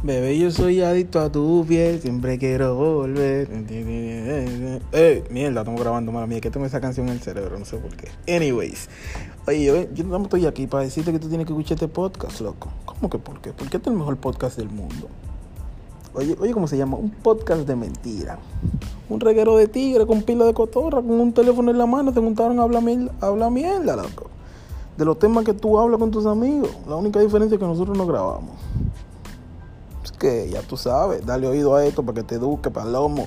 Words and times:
Bebé, 0.00 0.38
yo 0.38 0.52
soy 0.52 0.80
adicto 0.80 1.18
a 1.18 1.32
tu 1.32 1.64
piel, 1.66 2.00
siempre 2.00 2.38
quiero 2.38 2.76
volver. 2.76 3.48
Eh, 4.92 5.24
mierda, 5.28 5.62
estamos 5.62 5.80
grabando, 5.80 6.12
mala 6.12 6.28
mía, 6.28 6.40
que 6.40 6.52
tengo 6.52 6.66
esa 6.66 6.80
canción 6.80 7.08
en 7.08 7.14
el 7.14 7.20
cerebro, 7.20 7.58
no 7.58 7.64
sé 7.64 7.78
por 7.78 7.90
qué. 7.96 8.08
Anyways, 8.32 8.88
oye, 9.48 9.64
yo, 9.64 9.92
yo 9.92 10.04
no 10.04 10.22
estoy 10.22 10.46
aquí 10.46 10.68
para 10.68 10.84
decirte 10.84 11.10
que 11.10 11.18
tú 11.18 11.28
tienes 11.28 11.48
que 11.48 11.52
escuchar 11.52 11.74
este 11.74 11.88
podcast, 11.88 12.40
loco. 12.40 12.70
¿Cómo 12.84 13.10
que 13.10 13.18
por 13.18 13.40
qué? 13.40 13.52
Porque 13.52 13.78
este 13.78 13.90
es 13.90 13.92
el 13.92 13.98
mejor 13.98 14.16
podcast 14.18 14.56
del 14.56 14.68
mundo. 14.68 15.08
Oye, 16.14 16.36
oye, 16.40 16.52
¿cómo 16.52 16.68
se 16.68 16.78
llama? 16.78 16.96
Un 16.96 17.10
podcast 17.10 17.66
de 17.66 17.74
mentira. 17.74 18.38
Un 19.08 19.18
reguero 19.18 19.56
de 19.56 19.66
tigre 19.66 20.06
con 20.06 20.22
pila 20.22 20.44
de 20.44 20.54
cotorra, 20.54 20.98
con 20.98 21.10
un 21.10 21.32
teléfono 21.32 21.72
en 21.72 21.78
la 21.78 21.86
mano, 21.86 22.12
te 22.12 22.20
juntaron 22.20 22.60
a 22.60 22.62
hablar 22.62 22.84
mierda, 22.84 23.96
loco. 23.96 24.30
De 24.96 25.04
los 25.04 25.18
temas 25.18 25.44
que 25.44 25.54
tú 25.54 25.76
hablas 25.76 25.98
con 25.98 26.12
tus 26.12 26.24
amigos. 26.24 26.70
La 26.88 26.94
única 26.94 27.18
diferencia 27.18 27.56
es 27.56 27.60
que 27.60 27.66
nosotros 27.66 27.98
no 27.98 28.06
grabamos 28.06 28.52
que 30.12 30.48
ya 30.50 30.62
tú 30.62 30.76
sabes, 30.76 31.24
dale 31.24 31.46
oído 31.46 31.74
a 31.74 31.84
esto 31.84 32.02
para 32.02 32.16
que 32.16 32.22
te 32.22 32.34
eduque, 32.36 32.70
palomo. 32.70 33.26